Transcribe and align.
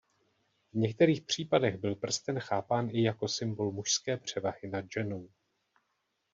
V 0.73 0.77
některých 0.77 1.21
případech 1.25 1.77
byl 1.77 1.95
prsten 1.95 2.39
chápán 2.39 2.89
i 2.91 3.03
jako 3.03 3.27
symbol 3.27 3.71
mužské 3.71 4.17
převahy 4.17 4.67
nad 4.69 4.85
ženou. 4.93 5.29